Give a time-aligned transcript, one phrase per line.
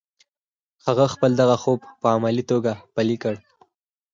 [0.85, 3.35] هغه خپل دغه خوب په عملي توګه پلی کړ